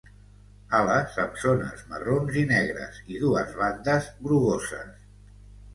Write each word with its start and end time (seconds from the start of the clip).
Ales 0.77 1.17
amb 1.25 1.37
zones 1.43 1.83
marrons 1.91 2.41
i 2.43 2.43
negres 2.55 2.99
i 3.17 3.23
dues 3.27 3.53
bandes 3.61 4.13
grogoses. 4.25 5.03